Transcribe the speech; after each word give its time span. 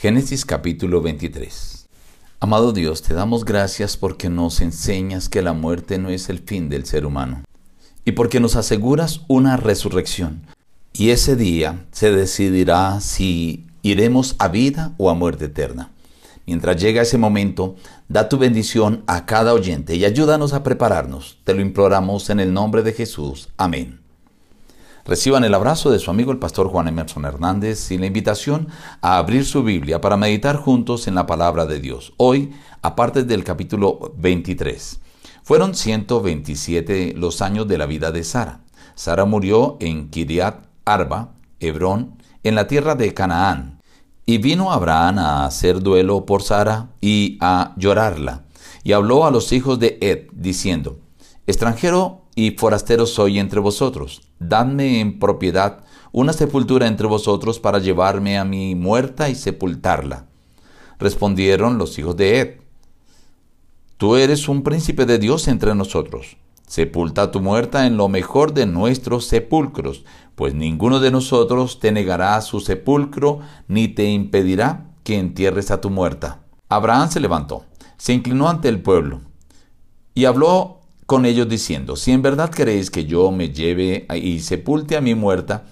Génesis 0.00 0.44
capítulo 0.44 1.02
23. 1.02 1.88
Amado 2.38 2.70
Dios, 2.70 3.02
te 3.02 3.14
damos 3.14 3.44
gracias 3.44 3.96
porque 3.96 4.28
nos 4.28 4.60
enseñas 4.60 5.28
que 5.28 5.42
la 5.42 5.54
muerte 5.54 5.98
no 5.98 6.08
es 6.10 6.28
el 6.28 6.38
fin 6.38 6.68
del 6.68 6.86
ser 6.86 7.04
humano 7.04 7.42
y 8.04 8.12
porque 8.12 8.38
nos 8.38 8.54
aseguras 8.54 9.22
una 9.26 9.56
resurrección. 9.56 10.42
Y 10.92 11.10
ese 11.10 11.34
día 11.34 11.84
se 11.90 12.12
decidirá 12.12 13.00
si 13.00 13.66
iremos 13.82 14.36
a 14.38 14.46
vida 14.46 14.94
o 14.98 15.10
a 15.10 15.14
muerte 15.14 15.46
eterna. 15.46 15.90
Mientras 16.46 16.80
llega 16.80 17.02
ese 17.02 17.18
momento, 17.18 17.74
da 18.06 18.28
tu 18.28 18.38
bendición 18.38 19.02
a 19.08 19.26
cada 19.26 19.52
oyente 19.52 19.96
y 19.96 20.04
ayúdanos 20.04 20.52
a 20.52 20.62
prepararnos. 20.62 21.38
Te 21.42 21.54
lo 21.54 21.60
imploramos 21.60 22.30
en 22.30 22.38
el 22.38 22.52
nombre 22.52 22.84
de 22.84 22.92
Jesús. 22.92 23.48
Amén. 23.56 23.98
Reciban 25.08 25.42
el 25.42 25.54
abrazo 25.54 25.90
de 25.90 26.00
su 26.00 26.10
amigo 26.10 26.32
el 26.32 26.38
pastor 26.38 26.68
Juan 26.68 26.86
Emerson 26.86 27.24
Hernández 27.24 27.90
y 27.90 27.96
la 27.96 28.04
invitación 28.04 28.68
a 29.00 29.16
abrir 29.16 29.46
su 29.46 29.62
Biblia 29.62 30.02
para 30.02 30.18
meditar 30.18 30.56
juntos 30.56 31.08
en 31.08 31.14
la 31.14 31.24
palabra 31.24 31.64
de 31.64 31.80
Dios. 31.80 32.12
Hoy, 32.18 32.52
aparte 32.82 33.24
del 33.24 33.42
capítulo 33.42 34.12
23. 34.18 35.00
Fueron 35.42 35.74
127 35.74 37.14
los 37.16 37.40
años 37.40 37.66
de 37.66 37.78
la 37.78 37.86
vida 37.86 38.12
de 38.12 38.22
Sara. 38.22 38.60
Sara 38.96 39.24
murió 39.24 39.78
en 39.80 40.10
Kiriat 40.10 40.66
Arba, 40.84 41.30
Hebrón, 41.58 42.18
en 42.42 42.54
la 42.54 42.66
tierra 42.66 42.94
de 42.94 43.14
Canaán. 43.14 43.80
Y 44.26 44.36
vino 44.36 44.72
Abraham 44.72 45.20
a 45.20 45.46
hacer 45.46 45.80
duelo 45.80 46.26
por 46.26 46.42
Sara 46.42 46.90
y 47.00 47.38
a 47.40 47.72
llorarla. 47.78 48.44
Y 48.84 48.92
habló 48.92 49.24
a 49.24 49.30
los 49.30 49.54
hijos 49.54 49.78
de 49.78 49.96
Ed, 50.02 50.26
diciendo, 50.34 50.98
Extranjero 51.46 52.27
y 52.38 52.52
forastero 52.52 53.04
soy 53.04 53.40
entre 53.40 53.58
vosotros. 53.58 54.22
Dadme 54.38 55.00
en 55.00 55.18
propiedad 55.18 55.80
una 56.12 56.32
sepultura 56.32 56.86
entre 56.86 57.08
vosotros 57.08 57.58
para 57.58 57.80
llevarme 57.80 58.38
a 58.38 58.44
mi 58.44 58.76
muerta 58.76 59.28
y 59.28 59.34
sepultarla. 59.34 60.26
Respondieron 61.00 61.78
los 61.78 61.98
hijos 61.98 62.16
de 62.16 62.38
Ed. 62.38 62.60
Tú 63.96 64.14
eres 64.14 64.48
un 64.48 64.62
príncipe 64.62 65.04
de 65.04 65.18
Dios 65.18 65.48
entre 65.48 65.74
nosotros. 65.74 66.36
Sepulta 66.64 67.32
tu 67.32 67.40
muerta 67.40 67.88
en 67.88 67.96
lo 67.96 68.08
mejor 68.08 68.54
de 68.54 68.66
nuestros 68.66 69.24
sepulcros, 69.24 70.04
pues 70.36 70.54
ninguno 70.54 71.00
de 71.00 71.10
nosotros 71.10 71.80
te 71.80 71.90
negará 71.90 72.40
su 72.40 72.60
sepulcro, 72.60 73.40
ni 73.66 73.88
te 73.88 74.04
impedirá 74.04 74.86
que 75.02 75.18
entierres 75.18 75.72
a 75.72 75.80
tu 75.80 75.90
muerta. 75.90 76.38
Abraham 76.68 77.10
se 77.10 77.18
levantó, 77.18 77.64
se 77.96 78.12
inclinó 78.12 78.48
ante 78.48 78.68
el 78.68 78.80
pueblo, 78.80 79.22
y 80.14 80.26
habló 80.26 80.77
con 81.08 81.24
ellos 81.24 81.48
diciendo, 81.48 81.96
si 81.96 82.12
en 82.12 82.20
verdad 82.20 82.50
queréis 82.50 82.90
que 82.90 83.06
yo 83.06 83.30
me 83.30 83.48
lleve 83.48 84.06
y 84.14 84.40
sepulte 84.40 84.94
a 84.94 85.00
mi 85.00 85.14
muerta, 85.14 85.64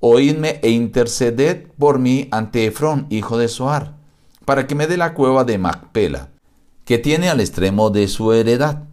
oídme 0.00 0.58
e 0.64 0.70
interceded 0.70 1.68
por 1.78 2.00
mí 2.00 2.26
ante 2.32 2.66
Efrón, 2.66 3.06
hijo 3.08 3.38
de 3.38 3.46
Soar, 3.46 3.94
para 4.44 4.66
que 4.66 4.74
me 4.74 4.88
dé 4.88 4.96
la 4.96 5.14
cueva 5.14 5.44
de 5.44 5.58
Macpela, 5.58 6.30
que 6.84 6.98
tiene 6.98 7.28
al 7.28 7.38
extremo 7.38 7.90
de 7.90 8.08
su 8.08 8.32
heredad. 8.32 8.88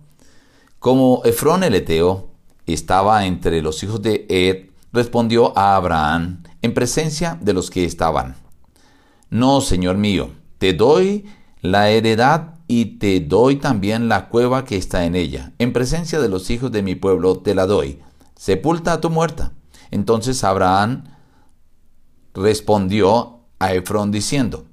Como 0.78 1.24
Efrón 1.26 1.64
el 1.64 1.74
Eteo 1.74 2.30
estaba 2.68 3.26
entre 3.26 3.64
los 3.64 3.82
hijos 3.82 4.00
de 4.04 4.28
Ed, 4.30 4.70
respondió 4.94 5.58
a 5.58 5.76
Abraham 5.76 6.44
en 6.62 6.76
presencia 6.76 7.40
de 7.42 7.54
los 7.54 7.72
que 7.72 7.86
estaban. 7.86 8.36
No, 9.32 9.62
Señor 9.62 9.98
mío, 9.98 10.30
te 10.60 10.74
doy 10.74 11.26
la 11.62 11.90
heredad 11.90 12.54
y 12.68 12.98
te 12.98 13.22
doy 13.22 13.56
también 13.56 14.10
la 14.10 14.28
cueva 14.28 14.66
que 14.66 14.76
está 14.76 15.06
en 15.06 15.16
ella. 15.16 15.54
En 15.58 15.72
presencia 15.72 16.20
de 16.20 16.30
los 16.30 16.50
hijos 16.50 16.72
de 16.72 16.84
mi 16.84 16.96
pueblo 16.96 17.40
te 17.40 17.56
la 17.56 17.66
doy. 17.66 18.00
Sepulta 18.36 18.94
a 18.94 19.02
tu 19.02 19.10
muerta. 19.10 19.54
Entonces 19.90 20.44
Abraham 20.44 21.06
respondió 22.34 23.40
a 23.60 23.74
Efrón 23.74 24.12
diciendo, 24.12 24.66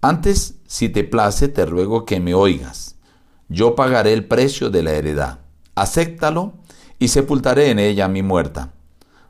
Antes, 0.00 0.56
si 0.66 0.90
te 0.90 1.02
place, 1.02 1.48
te 1.48 1.64
ruego 1.64 2.04
que 2.04 2.20
me 2.20 2.34
oigas. 2.34 2.96
Yo 3.48 3.74
pagaré 3.74 4.12
el 4.12 4.26
precio 4.26 4.68
de 4.70 4.82
la 4.82 4.92
heredad. 4.92 5.40
Acéptalo 5.74 6.52
y 6.98 7.08
sepultaré 7.08 7.70
en 7.70 7.78
ella 7.78 8.06
mi 8.06 8.22
muerta. 8.22 8.72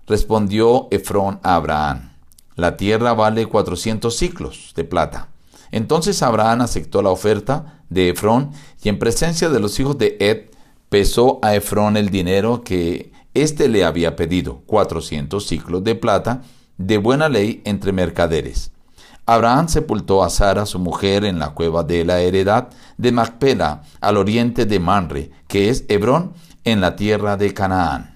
Respondió 0.06 0.88
Efrón 0.90 1.38
a 1.42 1.54
Abraham, 1.54 2.12
La 2.56 2.76
tierra 2.76 3.14
vale 3.14 3.46
cuatrocientos 3.46 4.16
ciclos 4.16 4.72
de 4.74 4.84
plata 4.84 5.28
entonces 5.70 6.22
Abraham 6.22 6.62
aceptó 6.62 7.02
la 7.02 7.10
oferta 7.10 7.82
de 7.90 8.10
Efrón 8.10 8.52
y 8.82 8.88
en 8.88 8.98
presencia 8.98 9.48
de 9.48 9.60
los 9.60 9.78
hijos 9.80 9.98
de 9.98 10.16
Ed 10.20 10.50
pesó 10.88 11.38
a 11.42 11.54
Efrón 11.54 11.96
el 11.96 12.10
dinero 12.10 12.62
que 12.62 13.12
éste 13.34 13.68
le 13.68 13.84
había 13.84 14.16
pedido, 14.16 14.62
cuatrocientos 14.66 15.46
ciclos 15.46 15.84
de 15.84 15.94
plata, 15.94 16.42
de 16.76 16.98
buena 16.98 17.28
ley 17.28 17.62
entre 17.64 17.92
mercaderes. 17.92 18.72
Abraham 19.26 19.68
sepultó 19.68 20.24
a 20.24 20.30
Sara, 20.30 20.64
su 20.64 20.78
mujer, 20.78 21.24
en 21.24 21.38
la 21.38 21.50
cueva 21.50 21.84
de 21.84 22.04
la 22.04 22.20
heredad 22.20 22.68
de 22.96 23.12
Macpela, 23.12 23.82
al 24.00 24.16
oriente 24.16 24.64
de 24.64 24.80
Manre, 24.80 25.30
que 25.46 25.68
es 25.68 25.84
Hebrón, 25.88 26.32
en 26.64 26.80
la 26.80 26.96
tierra 26.96 27.36
de 27.36 27.52
Canaán. 27.52 28.14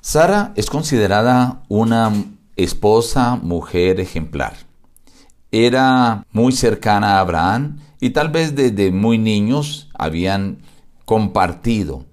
Sara 0.00 0.52
es 0.56 0.70
considerada 0.70 1.62
una 1.68 2.10
esposa, 2.56 3.36
mujer 3.36 4.00
ejemplar 4.00 4.69
era 5.52 6.24
muy 6.32 6.52
cercana 6.52 7.16
a 7.16 7.20
Abraham 7.20 7.78
y 8.00 8.10
tal 8.10 8.30
vez 8.30 8.54
desde 8.54 8.90
muy 8.92 9.18
niños 9.18 9.88
habían 9.94 10.58
compartido. 11.04 12.04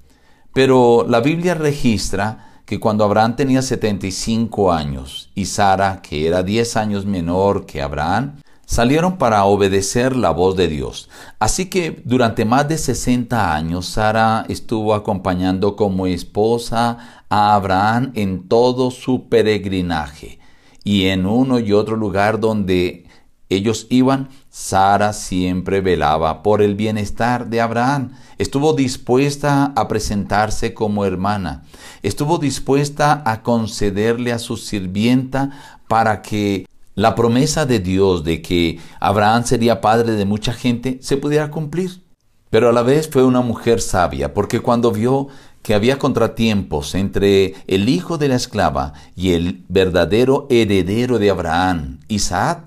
Pero 0.54 1.06
la 1.08 1.20
Biblia 1.20 1.54
registra 1.54 2.62
que 2.66 2.80
cuando 2.80 3.04
Abraham 3.06 3.36
tenía 3.36 3.62
75 3.62 4.74
años 4.74 5.30
y 5.36 5.46
Sara, 5.46 6.02
que 6.02 6.28
era 6.28 6.44
10 6.44 6.78
años 6.78 7.06
menor 7.06 7.66
que 7.66 7.82
Abraham, 7.82 8.42
salieron 8.66 9.18
para 9.18 9.46
obedecer 9.46 10.18
la 10.18 10.32
voz 10.32 10.58
de 10.58 10.68
Dios. 10.68 11.10
Así 11.40 11.68
que 11.68 12.02
durante 12.04 12.44
más 12.44 12.68
de 12.68 12.78
60 12.78 13.56
años 13.56 13.86
Sara 13.86 14.46
estuvo 14.50 14.94
acompañando 14.94 15.78
como 15.78 16.08
esposa 16.08 17.24
a 17.30 17.56
Abraham 17.56 18.12
en 18.16 18.50
todo 18.50 18.92
su 18.92 19.30
peregrinaje 19.30 20.40
y 20.84 21.06
en 21.08 21.26
uno 21.26 21.60
y 21.60 21.72
otro 21.72 21.96
lugar 21.96 22.42
donde 22.42 23.07
ellos 23.50 23.88
iban, 23.90 24.30
Sara 24.50 25.14
siempre 25.14 25.82
velaba 25.82 26.44
por 26.44 26.62
el 26.62 26.76
bienestar 26.76 27.48
de 27.48 27.62
Abraham. 27.62 28.12
Estuvo 28.38 28.74
dispuesta 28.74 29.74
a 29.76 29.88
presentarse 29.88 30.74
como 30.74 31.06
hermana. 31.06 31.64
Estuvo 32.04 32.38
dispuesta 32.38 33.22
a 33.26 33.44
concederle 33.44 34.34
a 34.34 34.40
su 34.40 34.58
sirvienta 34.58 35.52
para 35.88 36.22
que 36.22 36.68
la 36.96 37.16
promesa 37.16 37.66
de 37.66 37.80
Dios 37.80 38.24
de 38.24 38.42
que 38.42 38.80
Abraham 39.00 39.46
sería 39.46 39.82
padre 39.82 40.14
de 40.14 40.26
mucha 40.26 40.52
gente 40.52 40.98
se 41.02 41.16
pudiera 41.16 41.50
cumplir. 41.52 42.02
Pero 42.50 42.70
a 42.70 42.74
la 42.74 42.82
vez 42.82 43.10
fue 43.10 43.24
una 43.24 43.42
mujer 43.42 43.82
sabia, 43.82 44.34
porque 44.34 44.62
cuando 44.62 44.92
vio 44.92 45.28
que 45.62 45.74
había 45.74 46.00
contratiempos 46.00 46.96
entre 46.96 47.56
el 47.68 47.90
hijo 47.90 48.18
de 48.18 48.30
la 48.30 48.36
esclava 48.36 48.94
y 49.16 49.34
el 49.34 49.66
verdadero 49.68 50.48
heredero 50.50 51.20
de 51.20 51.30
Abraham, 51.30 52.00
Isaac, 52.08 52.67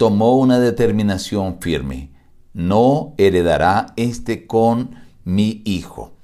tomó 0.00 0.38
una 0.38 0.58
determinación 0.58 1.58
firme. 1.60 2.10
No 2.54 3.12
heredará 3.18 3.92
este 3.96 4.46
con 4.46 4.94
mi 5.24 5.60
hijo. 5.66 6.14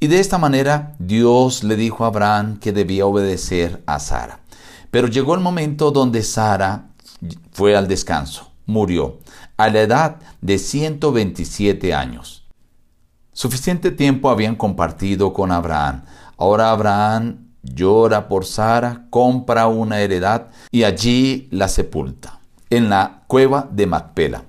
Y 0.00 0.08
de 0.08 0.18
esta 0.18 0.38
manera 0.38 0.96
Dios 0.98 1.62
le 1.62 1.76
dijo 1.76 2.02
a 2.02 2.08
Abraham 2.08 2.58
que 2.58 2.72
debía 2.72 3.06
obedecer 3.06 3.80
a 3.86 4.00
Sara. 4.00 4.40
Pero 4.90 5.06
llegó 5.06 5.36
el 5.36 5.40
momento 5.40 5.92
donde 5.92 6.24
Sara 6.24 6.88
fue 7.52 7.76
al 7.76 7.86
descanso, 7.86 8.50
murió, 8.66 9.20
a 9.56 9.68
la 9.68 9.82
edad 9.82 10.16
de 10.40 10.58
127 10.58 11.94
años. 11.94 12.48
Suficiente 13.32 13.92
tiempo 13.92 14.30
habían 14.30 14.56
compartido 14.56 15.32
con 15.32 15.52
Abraham. 15.52 16.02
Ahora 16.36 16.72
Abraham 16.72 17.52
llora 17.62 18.26
por 18.26 18.46
Sara, 18.46 19.06
compra 19.10 19.68
una 19.68 20.00
heredad 20.00 20.48
y 20.72 20.82
allí 20.82 21.46
la 21.52 21.68
sepulta 21.68 22.41
en 22.72 22.88
la 22.88 23.24
cueva 23.26 23.68
de 23.70 23.86
Macpela. 23.86 24.44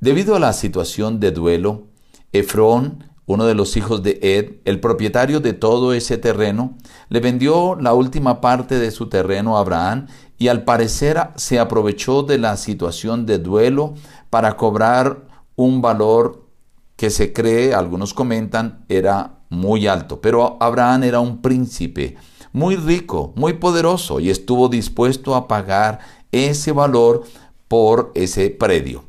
Debido 0.00 0.34
a 0.34 0.40
la 0.40 0.52
situación 0.52 1.20
de 1.20 1.30
duelo, 1.30 1.84
Efrón, 2.32 3.04
uno 3.26 3.46
de 3.46 3.54
los 3.54 3.76
hijos 3.76 4.02
de 4.02 4.18
Ed, 4.22 4.56
el 4.64 4.80
propietario 4.80 5.38
de 5.38 5.52
todo 5.52 5.92
ese 5.92 6.18
terreno, 6.18 6.76
le 7.08 7.20
vendió 7.20 7.76
la 7.76 7.94
última 7.94 8.40
parte 8.40 8.80
de 8.80 8.90
su 8.90 9.08
terreno 9.08 9.56
a 9.56 9.60
Abraham 9.60 10.08
y 10.36 10.48
al 10.48 10.64
parecer 10.64 11.28
se 11.36 11.60
aprovechó 11.60 12.24
de 12.24 12.38
la 12.38 12.56
situación 12.56 13.24
de 13.24 13.38
duelo 13.38 13.94
para 14.28 14.56
cobrar 14.56 15.28
un 15.54 15.80
valor 15.80 16.48
que 16.96 17.10
se 17.10 17.32
cree, 17.32 17.72
algunos 17.72 18.14
comentan, 18.14 18.84
era 18.88 19.38
muy 19.48 19.86
alto. 19.86 20.20
Pero 20.20 20.56
Abraham 20.60 21.04
era 21.04 21.20
un 21.20 21.40
príncipe 21.40 22.16
muy 22.52 22.74
rico, 22.74 23.32
muy 23.36 23.52
poderoso 23.52 24.18
y 24.18 24.30
estuvo 24.30 24.68
dispuesto 24.68 25.36
a 25.36 25.46
pagar 25.46 26.00
ese 26.32 26.72
valor 26.72 27.24
por 27.68 28.12
ese 28.14 28.50
predio. 28.50 29.04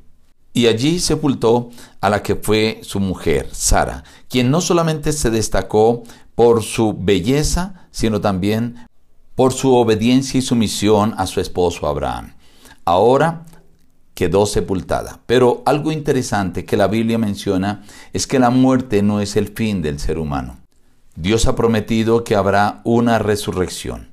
Y 0.53 0.67
allí 0.67 0.99
sepultó 0.99 1.69
a 2.01 2.09
la 2.09 2.23
que 2.23 2.35
fue 2.35 2.79
su 2.81 2.99
mujer, 2.99 3.49
Sara, 3.51 4.03
quien 4.27 4.49
no 4.49 4.61
solamente 4.61 5.13
se 5.13 5.29
destacó 5.29 6.03
por 6.33 6.63
su 6.63 6.95
belleza, 6.97 7.87
sino 7.91 8.21
también 8.21 8.87
por 9.35 9.53
su 9.53 9.75
obediencia 9.75 10.39
y 10.39 10.41
sumisión 10.41 11.13
a 11.17 11.27
su 11.27 11.39
esposo 11.39 11.87
Abraham. 11.87 12.33
ahora 12.85 13.45
quedó 14.17 14.47
sepultada. 14.47 15.19
Pero 15.27 15.61
algo 15.67 15.91
interesante 15.91 16.65
que 16.65 16.75
la 16.75 16.87
Biblia 16.87 17.19
menciona 17.19 17.83
es 18.13 18.25
que 18.25 18.39
la 18.39 18.49
muerte 18.49 19.03
no 19.03 19.21
es 19.21 19.35
el 19.35 19.49
fin 19.49 19.83
del 19.83 19.99
ser 19.99 20.17
humano. 20.17 20.57
Dios 21.15 21.45
ha 21.45 21.55
prometido 21.55 22.23
que 22.23 22.35
habrá 22.35 22.81
una 22.83 23.19
resurrección, 23.19 24.09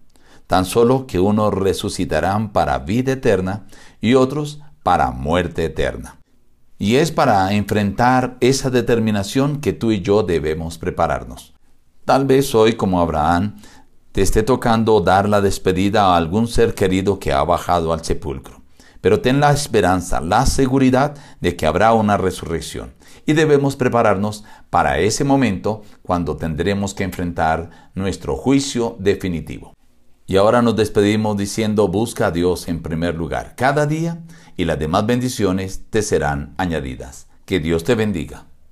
tan 0.46 0.64
solo 0.64 1.06
que 1.06 1.18
unos 1.20 1.52
resucitarán 1.52 2.52
para 2.52 2.78
vida 2.80 3.12
eterna 3.12 3.66
y 4.00 4.14
otros 4.14 4.60
para 4.82 5.10
muerte 5.10 5.64
eterna. 5.64 6.18
Y 6.78 6.96
es 6.96 7.12
para 7.12 7.52
enfrentar 7.54 8.36
esa 8.40 8.70
determinación 8.70 9.60
que 9.60 9.72
tú 9.72 9.92
y 9.92 10.00
yo 10.00 10.22
debemos 10.22 10.78
prepararnos. 10.78 11.54
Tal 12.04 12.26
vez 12.26 12.54
hoy, 12.54 12.74
como 12.74 13.00
Abraham, 13.00 13.56
te 14.12 14.22
esté 14.22 14.42
tocando 14.42 15.00
dar 15.00 15.28
la 15.28 15.40
despedida 15.40 16.04
a 16.04 16.16
algún 16.16 16.46
ser 16.46 16.74
querido 16.74 17.18
que 17.18 17.32
ha 17.32 17.42
bajado 17.42 17.92
al 17.92 18.04
sepulcro. 18.04 18.62
Pero 19.00 19.20
ten 19.20 19.40
la 19.40 19.52
esperanza, 19.52 20.20
la 20.20 20.46
seguridad 20.46 21.14
de 21.40 21.56
que 21.56 21.66
habrá 21.66 21.92
una 21.92 22.16
resurrección 22.16 22.94
y 23.26 23.32
debemos 23.32 23.76
prepararnos 23.76 24.44
para 24.70 24.98
ese 24.98 25.24
momento 25.24 25.82
cuando 26.02 26.36
tendremos 26.36 26.94
que 26.94 27.04
enfrentar 27.04 27.90
nuestro 27.94 28.36
juicio 28.36 28.96
definitivo. 28.98 29.73
Y 30.26 30.36
ahora 30.36 30.62
nos 30.62 30.76
despedimos 30.76 31.36
diciendo 31.36 31.88
busca 31.88 32.28
a 32.28 32.30
Dios 32.30 32.68
en 32.68 32.82
primer 32.82 33.14
lugar 33.14 33.54
cada 33.56 33.86
día 33.86 34.22
y 34.56 34.64
las 34.64 34.78
demás 34.78 35.04
bendiciones 35.06 35.82
te 35.90 36.02
serán 36.02 36.54
añadidas. 36.56 37.26
Que 37.44 37.60
Dios 37.60 37.84
te 37.84 37.94
bendiga. 37.94 38.46